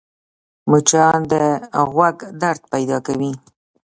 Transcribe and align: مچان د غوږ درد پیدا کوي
مچان 0.69 1.17
د 1.31 1.33
غوږ 1.95 2.17
درد 2.41 2.61
پیدا 2.73 2.97
کوي 3.07 3.31